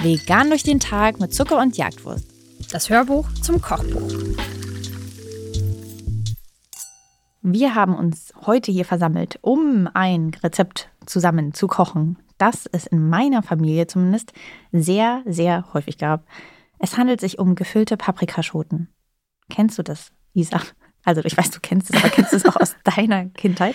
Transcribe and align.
Vegan 0.00 0.48
durch 0.48 0.62
den 0.62 0.80
Tag 0.80 1.20
mit 1.20 1.34
Zucker 1.34 1.60
und 1.60 1.76
Jagdwurst. 1.76 2.24
Das 2.72 2.88
Hörbuch 2.88 3.28
zum 3.42 3.60
Kochbuch. 3.60 4.12
Wir 7.42 7.74
haben 7.74 7.94
uns 7.94 8.32
heute 8.46 8.70
hier 8.70 8.84
versammelt, 8.84 9.38
um 9.42 9.88
ein 9.92 10.32
Rezept 10.42 10.90
zusammen 11.04 11.52
zu 11.52 11.66
kochen, 11.66 12.18
das 12.36 12.66
es 12.66 12.86
in 12.86 13.08
meiner 13.08 13.42
Familie 13.42 13.86
zumindest 13.86 14.32
sehr, 14.70 15.22
sehr 15.26 15.72
häufig 15.72 15.98
gab. 15.98 16.24
Es 16.78 16.96
handelt 16.96 17.20
sich 17.20 17.38
um 17.38 17.54
gefüllte 17.54 17.96
Paprikaschoten. 17.96 18.88
Kennst 19.50 19.78
du 19.78 19.82
das, 19.82 20.12
Isa? 20.32 20.60
Also 21.04 21.22
ich 21.24 21.36
weiß, 21.36 21.50
du 21.50 21.60
kennst 21.60 21.90
es, 21.90 21.96
aber 21.96 22.10
kennst 22.10 22.32
du 22.32 22.36
es 22.36 22.44
auch 22.44 22.56
aus 22.56 22.76
deiner 22.84 23.26
Kindheit? 23.26 23.74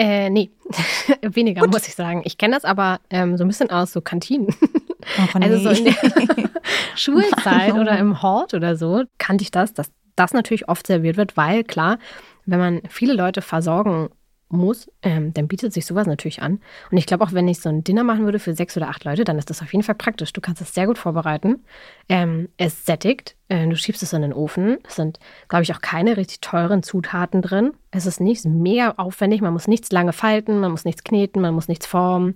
Äh, 0.00 0.30
nee, 0.30 0.50
weniger 1.22 1.60
Gut. 1.60 1.72
muss 1.72 1.86
ich 1.86 1.94
sagen. 1.94 2.22
Ich 2.24 2.38
kenne 2.38 2.54
das 2.54 2.64
aber 2.64 3.00
ähm, 3.10 3.36
so 3.36 3.44
ein 3.44 3.48
bisschen 3.48 3.70
aus 3.70 3.92
so 3.92 4.00
Kantinen. 4.00 4.48
Oh, 4.48 5.38
nee. 5.38 5.44
Also 5.44 5.58
so 5.58 5.78
in 5.78 5.84
der 5.84 5.94
Schulzeit 6.96 7.74
oder 7.74 7.98
im 7.98 8.22
Hort 8.22 8.54
oder 8.54 8.76
so 8.76 9.02
kannte 9.18 9.42
ich 9.42 9.50
das, 9.50 9.74
dass 9.74 9.92
das 10.16 10.32
natürlich 10.32 10.70
oft 10.70 10.86
serviert 10.86 11.18
wird, 11.18 11.36
weil 11.36 11.64
klar, 11.64 11.98
wenn 12.46 12.58
man 12.58 12.80
viele 12.88 13.12
Leute 13.12 13.42
versorgen 13.42 14.08
muss, 14.52 14.90
ähm, 15.02 15.32
dann 15.32 15.48
bietet 15.48 15.72
sich 15.72 15.86
sowas 15.86 16.06
natürlich 16.06 16.42
an. 16.42 16.60
Und 16.90 16.98
ich 16.98 17.06
glaube 17.06 17.24
auch, 17.24 17.32
wenn 17.32 17.48
ich 17.48 17.60
so 17.60 17.68
ein 17.68 17.84
Dinner 17.84 18.04
machen 18.04 18.24
würde 18.24 18.38
für 18.38 18.54
sechs 18.54 18.76
oder 18.76 18.88
acht 18.88 19.04
Leute, 19.04 19.24
dann 19.24 19.38
ist 19.38 19.50
das 19.50 19.62
auf 19.62 19.72
jeden 19.72 19.82
Fall 19.82 19.94
praktisch. 19.94 20.32
Du 20.32 20.40
kannst 20.40 20.62
es 20.62 20.74
sehr 20.74 20.86
gut 20.86 20.98
vorbereiten. 20.98 21.64
Ähm, 22.08 22.48
es 22.56 22.84
sättigt. 22.84 23.36
Äh, 23.48 23.66
du 23.68 23.76
schiebst 23.76 24.02
es 24.02 24.12
in 24.12 24.22
den 24.22 24.32
Ofen. 24.32 24.78
Es 24.86 24.96
sind, 24.96 25.18
glaube 25.48 25.62
ich, 25.62 25.74
auch 25.74 25.80
keine 25.80 26.16
richtig 26.16 26.40
teuren 26.40 26.82
Zutaten 26.82 27.42
drin. 27.42 27.72
Es 27.90 28.06
ist 28.06 28.20
nicht 28.20 28.44
mega 28.44 28.94
aufwendig. 28.96 29.40
Man 29.40 29.52
muss 29.52 29.68
nichts 29.68 29.90
lange 29.92 30.12
falten, 30.12 30.60
man 30.60 30.70
muss 30.70 30.84
nichts 30.84 31.04
kneten, 31.04 31.42
man 31.42 31.54
muss 31.54 31.68
nichts 31.68 31.86
formen. 31.86 32.34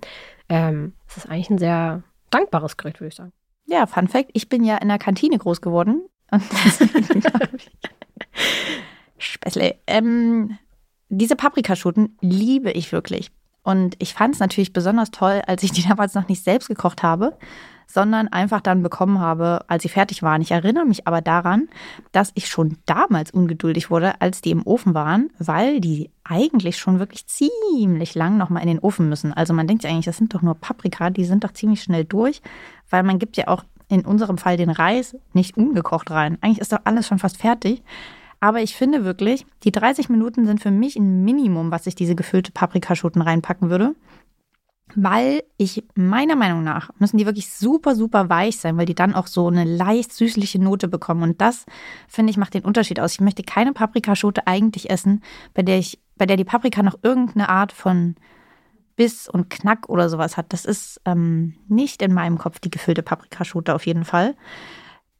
Ähm, 0.49 0.93
es 1.07 1.17
ist 1.17 1.29
eigentlich 1.29 1.49
ein 1.49 1.57
sehr 1.57 2.03
dankbares 2.29 2.77
Gericht, 2.77 2.99
würde 2.99 3.09
ich 3.09 3.15
sagen. 3.15 3.31
Ja, 3.65 3.87
Fun 3.87 4.07
Fact: 4.07 4.29
Ich 4.33 4.49
bin 4.49 4.63
ja 4.63 4.77
in 4.77 4.89
der 4.89 4.99
Kantine 4.99 5.37
groß 5.37 5.61
geworden. 5.61 6.05
Und 6.31 6.43
Späßle. 9.17 9.75
Ähm, 9.87 10.57
diese 11.09 11.35
Paprikaschoten 11.35 12.17
liebe 12.21 12.71
ich 12.71 12.91
wirklich. 12.91 13.31
Und 13.63 13.95
ich 13.99 14.13
fand 14.13 14.35
es 14.35 14.39
natürlich 14.39 14.73
besonders 14.73 15.11
toll, 15.11 15.41
als 15.47 15.63
ich 15.63 15.71
die 15.71 15.83
damals 15.87 16.13
noch 16.13 16.27
nicht 16.27 16.43
selbst 16.43 16.67
gekocht 16.67 17.03
habe, 17.03 17.37
sondern 17.87 18.27
einfach 18.27 18.61
dann 18.61 18.83
bekommen 18.83 19.19
habe, 19.19 19.63
als 19.67 19.83
sie 19.83 19.89
fertig 19.89 20.23
waren. 20.23 20.41
Ich 20.41 20.51
erinnere 20.51 20.85
mich 20.85 21.07
aber 21.07 21.21
daran, 21.21 21.67
dass 22.11 22.31
ich 22.35 22.47
schon 22.47 22.77
damals 22.85 23.31
ungeduldig 23.31 23.89
wurde, 23.89 24.21
als 24.21 24.41
die 24.41 24.51
im 24.51 24.65
Ofen 24.65 24.93
waren, 24.93 25.29
weil 25.39 25.79
die 25.79 26.09
eigentlich 26.23 26.77
schon 26.77 26.99
wirklich 26.99 27.27
ziemlich 27.27 28.15
lang 28.15 28.37
nochmal 28.37 28.63
in 28.63 28.69
den 28.69 28.79
Ofen 28.79 29.09
müssen. 29.09 29.33
Also 29.33 29.53
man 29.53 29.67
denkt 29.67 29.83
ja 29.83 29.89
eigentlich, 29.89 30.05
das 30.05 30.17
sind 30.17 30.33
doch 30.33 30.41
nur 30.41 30.55
Paprika, 30.55 31.09
die 31.09 31.25
sind 31.25 31.43
doch 31.43 31.53
ziemlich 31.53 31.83
schnell 31.83 32.05
durch, 32.05 32.41
weil 32.89 33.03
man 33.03 33.19
gibt 33.19 33.37
ja 33.37 33.47
auch 33.47 33.63
in 33.87 34.05
unserem 34.05 34.37
Fall 34.37 34.57
den 34.57 34.71
Reis 34.71 35.15
nicht 35.33 35.57
ungekocht 35.57 36.09
rein. 36.09 36.37
Eigentlich 36.41 36.59
ist 36.59 36.73
doch 36.73 36.81
alles 36.85 37.07
schon 37.07 37.19
fast 37.19 37.37
fertig. 37.37 37.83
Aber 38.45 38.61
ich 38.61 38.75
finde 38.75 39.03
wirklich, 39.03 39.43
die 39.63 39.71
30 39.71 40.07
Minuten 40.07 40.45
sind 40.45 40.61
für 40.61 40.69
mich 40.69 40.95
ein 40.97 41.23
Minimum, 41.23 41.71
was 41.71 41.87
ich 41.87 41.95
diese 41.95 42.13
gefüllte 42.13 42.51
Paprikaschoten 42.51 43.23
reinpacken 43.23 43.71
würde. 43.71 43.95
Weil 44.93 45.41
ich 45.57 45.83
meiner 45.95 46.35
Meinung 46.35 46.63
nach 46.63 46.91
müssen 46.99 47.17
die 47.17 47.25
wirklich 47.25 47.49
super, 47.49 47.95
super 47.95 48.29
weich 48.29 48.57
sein, 48.57 48.77
weil 48.77 48.85
die 48.85 48.93
dann 48.93 49.15
auch 49.15 49.25
so 49.25 49.47
eine 49.47 49.63
leicht 49.63 50.13
süßliche 50.13 50.61
Note 50.61 50.87
bekommen. 50.87 51.23
Und 51.23 51.41
das, 51.41 51.65
finde 52.07 52.29
ich, 52.29 52.37
macht 52.37 52.53
den 52.53 52.65
Unterschied 52.65 52.99
aus. 52.99 53.13
Ich 53.13 53.19
möchte 53.19 53.41
keine 53.41 53.73
Paprikaschote 53.73 54.45
eigentlich 54.45 54.91
essen, 54.91 55.23
bei 55.55 55.63
der 55.63 55.79
ich, 55.79 55.99
bei 56.15 56.27
der 56.27 56.37
die 56.37 56.45
Paprika 56.45 56.83
noch 56.83 56.99
irgendeine 57.01 57.49
Art 57.49 57.71
von 57.71 58.13
Biss 58.95 59.27
und 59.27 59.49
Knack 59.49 59.89
oder 59.89 60.07
sowas 60.07 60.37
hat. 60.37 60.53
Das 60.53 60.65
ist 60.65 61.01
ähm, 61.05 61.55
nicht 61.67 62.03
in 62.03 62.13
meinem 62.13 62.37
Kopf 62.37 62.59
die 62.59 62.69
gefüllte 62.69 63.01
Paprikaschote 63.01 63.73
auf 63.73 63.87
jeden 63.87 64.05
Fall. 64.05 64.35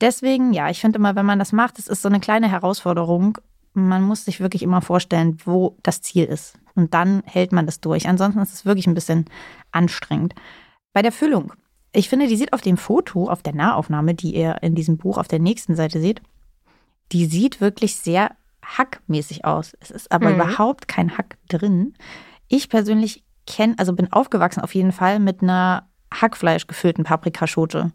Deswegen, 0.02 0.54
ja, 0.54 0.70
ich 0.70 0.82
finde 0.82 1.00
immer, 1.00 1.16
wenn 1.16 1.26
man 1.26 1.40
das 1.40 1.52
macht, 1.52 1.80
es 1.80 1.88
ist 1.88 2.02
so 2.02 2.10
eine 2.10 2.20
kleine 2.20 2.50
Herausforderung. 2.50 3.38
Man 3.74 4.04
muss 4.04 4.26
sich 4.26 4.40
wirklich 4.40 4.64
immer 4.64 4.82
vorstellen, 4.82 5.38
wo 5.46 5.78
das 5.84 6.02
Ziel 6.02 6.26
ist. 6.26 6.58
Und 6.76 6.94
dann 6.94 7.24
hält 7.26 7.52
man 7.52 7.66
das 7.66 7.80
durch. 7.80 8.08
Ansonsten 8.08 8.42
ist 8.42 8.54
es 8.54 8.66
wirklich 8.66 8.88
ein 8.88 8.94
bisschen 8.94 9.26
anstrengend. 9.72 10.36
Bei 10.94 11.02
der 11.02 11.12
Füllung. 11.12 11.54
Ich 11.94 12.10
finde, 12.10 12.28
die 12.28 12.36
sieht 12.36 12.52
auf 12.52 12.62
dem 12.62 12.78
Foto, 12.78 13.30
auf 13.30 13.42
der 13.42 13.56
Nahaufnahme, 13.56 14.16
die 14.16 14.36
ihr 14.36 14.58
in 14.62 14.76
diesem 14.76 14.98
Buch 14.98 15.18
auf 15.18 15.30
der 15.30 15.40
nächsten 15.40 15.76
Seite 15.76 16.02
seht, 16.02 16.22
die 17.12 17.26
sieht 17.26 17.62
wirklich 17.62 17.96
sehr 17.96 18.32
hackmäßig 18.66 19.46
aus. 19.46 19.74
Es 19.80 19.92
ist 19.92 20.12
aber 20.12 20.30
mhm. 20.30 20.36
überhaupt 20.36 20.88
kein 20.88 21.18
Hack 21.18 21.38
drin. 21.48 21.94
Ich 22.48 22.70
persönlich 22.70 23.24
kenne, 23.48 23.76
also 23.78 23.94
bin 23.94 24.12
aufgewachsen 24.12 24.62
auf 24.62 24.76
jeden 24.76 24.92
Fall 24.92 25.20
mit 25.20 25.42
einer 25.42 25.88
Hackfleisch 26.12 26.68
gefüllten 26.68 27.04
Paprikaschote. 27.04 27.92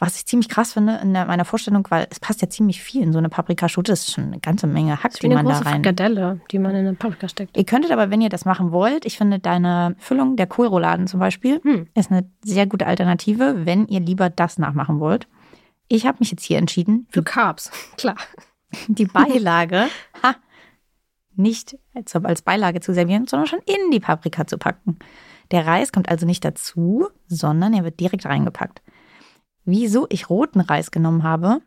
Was 0.00 0.16
ich 0.16 0.26
ziemlich 0.26 0.48
krass 0.48 0.74
finde 0.74 1.00
in 1.02 1.10
meiner 1.12 1.44
Vorstellung, 1.44 1.84
weil 1.90 2.06
es 2.08 2.20
passt 2.20 2.40
ja 2.40 2.48
ziemlich 2.48 2.80
viel 2.80 3.02
in 3.02 3.12
so 3.12 3.18
eine 3.18 3.28
Paprikaschote. 3.28 3.90
Das 3.90 4.00
ist 4.02 4.12
schon 4.12 4.24
eine 4.24 4.38
ganze 4.38 4.68
Menge 4.68 5.02
Hack, 5.02 5.18
die 5.18 5.28
man 5.28 5.44
da 5.44 5.58
rein. 5.58 5.74
Frikadelle, 5.74 6.40
die 6.52 6.60
man 6.60 6.70
in 6.72 6.86
eine 6.86 6.94
Paprika 6.94 7.28
steckt. 7.28 7.56
Ihr 7.56 7.64
könntet 7.64 7.90
aber, 7.90 8.10
wenn 8.10 8.20
ihr 8.20 8.28
das 8.28 8.44
machen 8.44 8.70
wollt, 8.70 9.04
ich 9.04 9.18
finde 9.18 9.40
deine 9.40 9.96
Füllung 9.98 10.36
der 10.36 10.46
Kohlrouladen 10.46 11.08
zum 11.08 11.18
Beispiel 11.18 11.60
hm. 11.62 11.88
ist 11.94 12.12
eine 12.12 12.30
sehr 12.44 12.66
gute 12.66 12.86
Alternative, 12.86 13.66
wenn 13.66 13.88
ihr 13.88 13.98
lieber 13.98 14.30
das 14.30 14.58
nachmachen 14.58 15.00
wollt. 15.00 15.26
Ich 15.88 16.06
habe 16.06 16.18
mich 16.20 16.30
jetzt 16.30 16.44
hier 16.44 16.58
entschieden. 16.58 17.08
Für 17.10 17.24
Carbs, 17.24 17.72
klar. 17.96 18.16
Die 18.86 19.06
Beilage 19.06 19.88
ha, 20.22 20.36
nicht 21.34 21.76
als 22.22 22.42
Beilage 22.42 22.80
zu 22.80 22.94
servieren, 22.94 23.26
sondern 23.26 23.48
schon 23.48 23.60
in 23.60 23.90
die 23.90 24.00
Paprika 24.00 24.46
zu 24.46 24.58
packen. 24.58 24.98
Der 25.50 25.66
Reis 25.66 25.92
kommt 25.92 26.08
also 26.08 26.26
nicht 26.26 26.44
dazu, 26.44 27.08
sondern 27.26 27.72
er 27.72 27.84
wird 27.84 28.00
direkt 28.00 28.26
reingepackt. 28.26 28.82
Wieso 29.70 30.06
ich 30.08 30.30
roten 30.30 30.60
Reis 30.60 30.90
genommen 30.90 31.24
habe, 31.24 31.60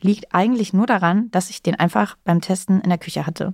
liegt 0.00 0.34
eigentlich 0.34 0.72
nur 0.72 0.86
daran, 0.86 1.30
dass 1.32 1.50
ich 1.50 1.62
den 1.62 1.74
einfach 1.74 2.16
beim 2.24 2.40
Testen 2.40 2.80
in 2.80 2.88
der 2.88 2.96
Küche 2.96 3.26
hatte. 3.26 3.52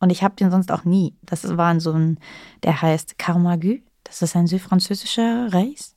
Und 0.00 0.10
ich 0.10 0.22
habe 0.22 0.36
den 0.36 0.50
sonst 0.50 0.70
auch 0.70 0.84
nie. 0.84 1.16
Das 1.22 1.56
war 1.56 1.80
so 1.80 1.92
ein, 1.92 2.18
der 2.62 2.82
heißt 2.82 3.16
Carmagu. 3.18 3.78
Das 4.04 4.20
ist 4.20 4.36
ein 4.36 4.46
südfranzösischer 4.46 5.50
Reis. 5.50 5.96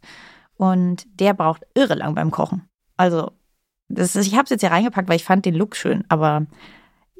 Und 0.56 1.08
der 1.20 1.34
braucht 1.34 1.64
irre 1.74 1.96
lang 1.96 2.16
beim 2.16 2.32
Kochen. 2.32 2.70
Also, 2.96 3.34
das 3.90 4.16
ist, 4.16 4.28
ich 4.28 4.36
habe 4.36 4.46
es 4.46 4.52
jetzt 4.52 4.62
hier 4.62 4.72
reingepackt, 4.72 5.10
weil 5.10 5.18
ich 5.18 5.26
fand 5.26 5.44
den 5.44 5.56
Look 5.56 5.76
schön. 5.76 6.06
Aber 6.08 6.46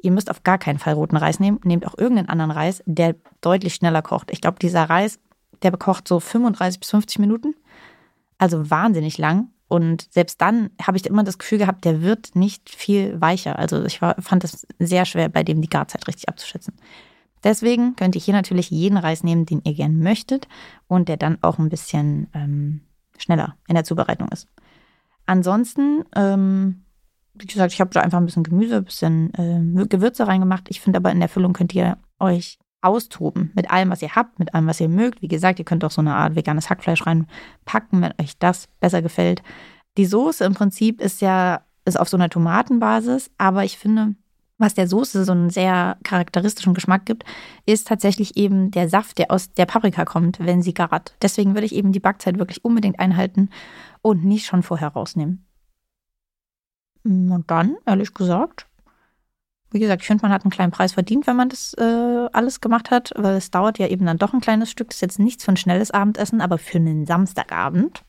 ihr 0.00 0.12
müsst 0.12 0.30
auf 0.30 0.44
gar 0.44 0.56
keinen 0.56 0.78
Fall 0.78 0.94
roten 0.94 1.18
Reis 1.18 1.40
nehmen. 1.40 1.60
Nehmt 1.62 1.86
auch 1.86 1.98
irgendeinen 1.98 2.30
anderen 2.30 2.52
Reis, 2.52 2.82
der 2.86 3.16
deutlich 3.42 3.74
schneller 3.74 4.00
kocht. 4.00 4.30
Ich 4.30 4.40
glaube, 4.40 4.60
dieser 4.60 4.84
Reis, 4.84 5.20
der 5.60 5.70
bekocht 5.70 6.08
so 6.08 6.20
35 6.20 6.80
bis 6.80 6.88
50 6.88 7.18
Minuten. 7.18 7.54
Also 8.38 8.70
wahnsinnig 8.70 9.18
lang. 9.18 9.50
Und 9.70 10.08
selbst 10.10 10.40
dann 10.40 10.70
habe 10.82 10.96
ich 10.96 11.06
immer 11.06 11.22
das 11.22 11.38
Gefühl 11.38 11.58
gehabt, 11.58 11.84
der 11.84 12.02
wird 12.02 12.34
nicht 12.34 12.70
viel 12.70 13.20
weicher. 13.20 13.56
Also 13.56 13.84
ich 13.84 14.02
war, 14.02 14.20
fand 14.20 14.42
es 14.42 14.66
sehr 14.80 15.04
schwer, 15.04 15.28
bei 15.28 15.44
dem 15.44 15.62
die 15.62 15.68
Garzeit 15.68 16.08
richtig 16.08 16.28
abzuschätzen. 16.28 16.74
Deswegen 17.44 17.94
könnt 17.94 18.16
ihr 18.16 18.20
hier 18.20 18.34
natürlich 18.34 18.70
jeden 18.70 18.98
Reis 18.98 19.22
nehmen, 19.22 19.46
den 19.46 19.62
ihr 19.62 19.74
gern 19.74 20.00
möchtet 20.00 20.48
und 20.88 21.08
der 21.08 21.18
dann 21.18 21.38
auch 21.42 21.60
ein 21.60 21.68
bisschen 21.68 22.26
ähm, 22.34 22.80
schneller 23.16 23.56
in 23.68 23.76
der 23.76 23.84
Zubereitung 23.84 24.26
ist. 24.30 24.48
Ansonsten, 25.24 26.04
ähm, 26.16 26.82
wie 27.34 27.46
gesagt, 27.46 27.72
ich 27.72 27.80
habe 27.80 27.94
da 27.94 28.00
einfach 28.00 28.18
ein 28.18 28.26
bisschen 28.26 28.42
Gemüse, 28.42 28.78
ein 28.78 28.84
bisschen 28.84 29.32
äh, 29.34 29.86
Gewürze 29.86 30.26
reingemacht. 30.26 30.64
Ich 30.68 30.80
finde 30.80 30.96
aber 30.96 31.12
in 31.12 31.20
der 31.20 31.28
Füllung 31.28 31.52
könnt 31.52 31.76
ihr 31.76 31.96
euch 32.18 32.58
austoben 32.82 33.52
mit 33.54 33.70
allem, 33.70 33.90
was 33.90 34.02
ihr 34.02 34.14
habt, 34.14 34.38
mit 34.38 34.54
allem, 34.54 34.66
was 34.66 34.80
ihr 34.80 34.88
mögt. 34.88 35.22
Wie 35.22 35.28
gesagt, 35.28 35.58
ihr 35.58 35.64
könnt 35.64 35.84
auch 35.84 35.90
so 35.90 36.00
eine 36.00 36.14
Art 36.14 36.34
veganes 36.34 36.70
Hackfleisch 36.70 37.06
reinpacken, 37.06 38.00
wenn 38.02 38.12
euch 38.20 38.38
das 38.38 38.68
besser 38.80 39.02
gefällt. 39.02 39.42
Die 39.96 40.06
Soße 40.06 40.44
im 40.44 40.54
Prinzip 40.54 41.00
ist 41.00 41.20
ja 41.20 41.62
ist 41.84 41.98
auf 41.98 42.08
so 42.08 42.16
einer 42.16 42.28
Tomatenbasis, 42.28 43.30
aber 43.38 43.64
ich 43.64 43.78
finde, 43.78 44.14
was 44.58 44.74
der 44.74 44.86
Soße 44.86 45.24
so 45.24 45.32
einen 45.32 45.50
sehr 45.50 45.96
charakteristischen 46.04 46.74
Geschmack 46.74 47.06
gibt, 47.06 47.24
ist 47.64 47.88
tatsächlich 47.88 48.36
eben 48.36 48.70
der 48.70 48.88
Saft, 48.88 49.18
der 49.18 49.30
aus 49.30 49.52
der 49.54 49.66
Paprika 49.66 50.04
kommt, 50.04 50.38
wenn 50.38 50.62
sie 50.62 50.74
gart. 50.74 51.14
Deswegen 51.22 51.54
würde 51.54 51.64
ich 51.64 51.74
eben 51.74 51.92
die 51.92 52.00
Backzeit 52.00 52.38
wirklich 52.38 52.64
unbedingt 52.64 53.00
einhalten 53.00 53.48
und 54.02 54.24
nicht 54.24 54.46
schon 54.46 54.62
vorher 54.62 54.88
rausnehmen. 54.88 55.46
Und 57.02 57.44
dann, 57.46 57.76
ehrlich 57.86 58.12
gesagt, 58.12 58.66
wie 59.70 59.78
gesagt, 59.78 60.02
ich 60.02 60.06
finde, 60.06 60.22
man 60.22 60.32
hat 60.32 60.44
einen 60.44 60.50
kleinen 60.50 60.72
Preis 60.72 60.92
verdient, 60.92 61.26
wenn 61.26 61.36
man 61.36 61.48
das 61.48 61.74
äh, 61.74 62.28
alles 62.32 62.60
gemacht 62.60 62.90
hat, 62.90 63.12
weil 63.16 63.36
es 63.36 63.50
dauert 63.50 63.78
ja 63.78 63.86
eben 63.86 64.06
dann 64.06 64.18
doch 64.18 64.32
ein 64.32 64.40
kleines 64.40 64.70
Stück. 64.70 64.88
Das 64.88 64.96
ist 64.96 65.02
jetzt 65.02 65.18
nichts 65.18 65.44
für 65.44 65.52
ein 65.52 65.56
schnelles 65.56 65.90
Abendessen, 65.90 66.40
aber 66.40 66.58
für 66.58 66.78
einen 66.78 67.06
Samstagabend 67.06 68.04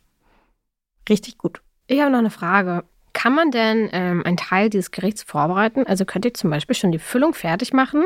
richtig 1.10 1.38
gut. 1.38 1.62
Ich 1.88 2.00
habe 2.00 2.12
noch 2.12 2.20
eine 2.20 2.30
Frage. 2.30 2.84
Kann 3.14 3.36
man 3.36 3.52
denn 3.52 3.90
ähm, 3.92 4.24
einen 4.26 4.38
Teil 4.38 4.70
dieses 4.70 4.92
Gerichts 4.92 5.24
vorbereiten? 5.24 5.86
Also 5.86 6.06
könnte 6.06 6.30
ich 6.30 6.36
zum 6.36 6.50
Beispiel 6.50 6.76
schon 6.76 6.92
die 6.92 7.00
Füllung 7.00 7.34
fertig 7.34 7.74
machen, 7.74 8.06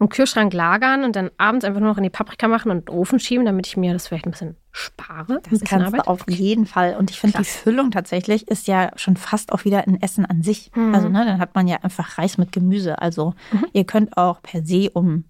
im 0.00 0.08
Kühlschrank 0.08 0.52
lagern 0.52 1.04
und 1.04 1.14
dann 1.14 1.30
abends 1.38 1.64
einfach 1.64 1.80
nur 1.80 1.90
noch 1.90 1.98
in 1.98 2.02
die 2.02 2.10
Paprika 2.10 2.48
machen 2.48 2.70
und 2.70 2.78
in 2.78 2.84
den 2.86 2.94
Ofen 2.94 3.20
schieben, 3.20 3.44
damit 3.44 3.68
ich 3.68 3.76
mir 3.76 3.92
das 3.92 4.08
vielleicht 4.08 4.26
ein 4.26 4.32
bisschen 4.32 4.56
spare? 4.72 5.40
Das 5.48 5.60
kannst 5.60 5.86
Arbeit? 5.86 6.06
du 6.06 6.10
auf 6.10 6.28
jeden 6.28 6.66
Fall. 6.66 6.96
Und 6.96 7.10
ich 7.10 7.20
finde, 7.20 7.38
die 7.38 7.44
Füllung 7.44 7.90
tatsächlich 7.92 8.48
ist 8.48 8.66
ja 8.66 8.90
schon 8.96 9.16
fast 9.16 9.52
auch 9.52 9.64
wieder 9.64 9.86
ein 9.86 10.02
Essen 10.02 10.26
an 10.26 10.42
sich. 10.42 10.72
Mhm. 10.74 10.94
Also 10.94 11.08
ne, 11.08 11.24
dann 11.24 11.38
hat 11.38 11.54
man 11.54 11.68
ja 11.68 11.78
einfach 11.82 12.18
Reis 12.18 12.36
mit 12.36 12.50
Gemüse. 12.50 13.00
Also 13.00 13.34
mhm. 13.52 13.66
ihr 13.72 13.84
könnt 13.84 14.16
auch 14.16 14.42
per 14.42 14.64
se 14.64 14.90
um 14.90 15.24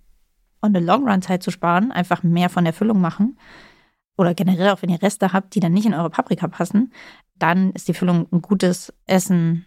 on 0.63 0.75
the 0.75 0.81
long 0.81 1.09
run 1.09 1.23
Zeit 1.23 1.43
zu 1.43 1.51
sparen, 1.51 1.93
einfach 1.93 2.23
mehr 2.23 2.49
von 2.49 2.65
der 2.65 2.73
Füllung 2.73 3.01
machen. 3.01 3.39
Oder 4.17 4.35
generell 4.35 4.71
auch 4.71 4.83
wenn 4.83 4.91
ihr 4.91 5.01
Reste 5.01 5.33
habt, 5.33 5.55
die 5.55 5.61
dann 5.61 5.73
nicht 5.73 5.87
in 5.87 5.95
eure 5.95 6.11
Paprika 6.11 6.47
passen, 6.47 6.93
dann 7.43 7.73
ist 7.73 7.89
die 7.89 7.95
Füllung 7.95 8.29
ein 8.33 8.43
gutes 8.43 8.93
Essen 9.07 9.67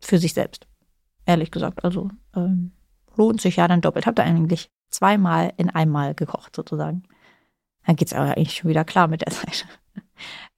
für 0.00 0.18
sich 0.18 0.34
selbst. 0.34 0.66
Ehrlich 1.26 1.50
gesagt. 1.50 1.84
Also 1.84 2.10
ähm, 2.34 2.72
lohnt 3.16 3.40
sich 3.40 3.56
ja 3.56 3.68
dann 3.68 3.80
doppelt. 3.80 4.06
Habt 4.06 4.18
ihr 4.18 4.24
eigentlich 4.24 4.70
zweimal 4.90 5.52
in 5.56 5.70
einmal 5.70 6.14
gekocht 6.14 6.54
sozusagen. 6.54 7.02
Dann 7.86 7.96
geht 7.96 8.08
es 8.08 8.14
aber 8.14 8.36
eigentlich 8.36 8.54
schon 8.54 8.70
wieder 8.70 8.84
klar 8.84 9.08
mit 9.08 9.20
der 9.22 9.32
Zeit. 9.32 9.66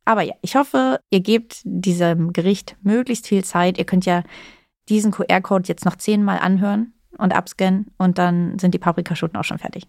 Aber 0.05 0.23
ja, 0.23 0.35
ich 0.43 0.55
hoffe, 0.55 1.01
ihr 1.11 1.21
gebt 1.21 1.63
diesem 1.65 2.33
Gericht 2.33 2.77
möglichst 2.83 3.27
viel 3.27 3.45
Zeit. 3.45 3.79
Ihr 3.79 3.85
könnt 3.85 4.07
ja 4.07 4.23
diesen 4.89 5.11
QR-Code 5.11 5.67
jetzt 5.67 5.85
noch 5.85 5.97
zehnmal 5.97 6.39
anhören 6.39 6.95
und 7.19 7.35
abscannen 7.35 7.91
und 7.99 8.19
dann 8.19 8.59
sind 8.59 8.73
die 8.73 8.79
Paprikaschoten 8.79 9.37
auch 9.37 9.45
schon 9.45 9.59
fertig. 9.59 9.89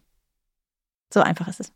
So 1.14 1.22
einfach 1.22 1.48
ist 1.48 1.60
es. 1.60 1.74